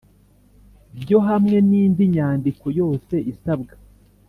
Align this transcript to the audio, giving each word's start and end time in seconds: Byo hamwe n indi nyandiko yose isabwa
Byo 1.01 1.17
hamwe 1.27 1.57
n 1.67 1.69
indi 1.81 2.03
nyandiko 2.13 2.65
yose 2.79 3.15
isabwa 3.31 3.73